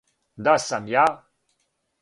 Да 0.47 0.55
сам 0.63 0.89
ја. 0.95 1.05